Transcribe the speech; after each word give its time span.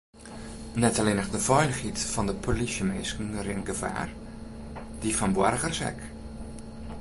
Net 0.83 0.95
allinnich 1.01 1.27
de 1.33 1.41
feilichheid 1.47 1.99
fan 2.13 2.27
de 2.31 2.35
polysjeminsken 2.45 3.29
rint 3.49 3.67
gefaar, 3.69 4.11
dy 5.01 5.11
fan 5.19 5.33
boargers 5.37 5.81
ek. 5.91 5.99